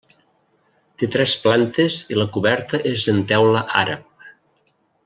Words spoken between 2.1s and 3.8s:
i la coberta és en teula